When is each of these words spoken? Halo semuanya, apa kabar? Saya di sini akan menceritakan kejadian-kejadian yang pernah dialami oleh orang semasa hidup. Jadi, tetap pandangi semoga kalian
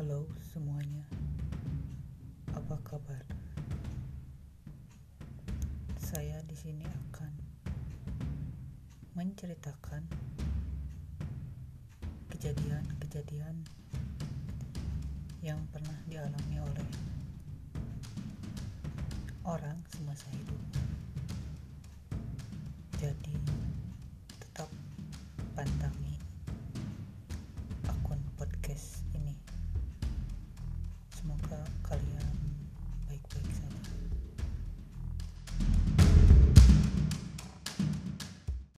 Halo 0.00 0.24
semuanya, 0.40 1.04
apa 2.56 2.72
kabar? 2.88 3.20
Saya 6.00 6.40
di 6.48 6.56
sini 6.56 6.88
akan 6.88 7.28
menceritakan 9.12 10.00
kejadian-kejadian 12.32 13.60
yang 15.44 15.60
pernah 15.68 16.00
dialami 16.08 16.56
oleh 16.64 16.88
orang 19.44 19.76
semasa 19.92 20.24
hidup. 20.32 20.62
Jadi, 22.96 23.36
tetap 24.40 24.72
pandangi 25.52 26.09
semoga 31.20 31.60
kalian 31.84 32.29